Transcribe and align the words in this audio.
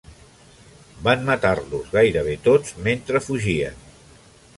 Van 1.07 1.27
matar-los 1.27 1.91
gairebé 1.97 2.33
tots 2.47 2.73
mentre 2.89 3.23
fugien. 3.27 3.79